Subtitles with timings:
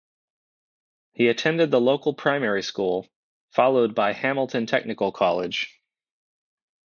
[1.13, 3.07] He attended the local primary school,
[3.51, 5.79] followed by Hamilton Technical College.